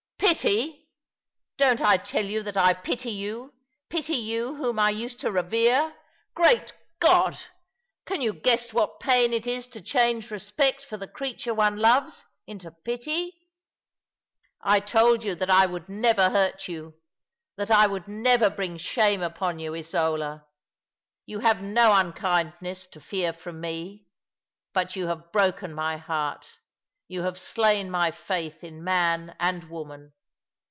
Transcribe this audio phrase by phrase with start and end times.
[0.31, 0.87] "Pity I
[1.57, 3.53] Don't I tell you that I pity you—
[3.89, 5.93] pity you whom I used to revere!
[6.35, 7.37] Great God!
[8.05, 12.23] can you guess what pain it is to change respect for the creature one loves
[12.47, 13.35] into pity?
[14.61, 16.95] I told you that I would never hurt you—
[17.57, 20.47] that I would never bring shame upon you, Isola.
[21.25, 24.05] You have no unkindness to fear from me.
[24.73, 26.47] But you have broken my heart,
[27.09, 30.13] you have slain my faith in man and woman.